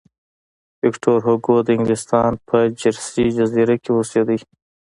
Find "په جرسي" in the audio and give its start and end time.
2.47-3.25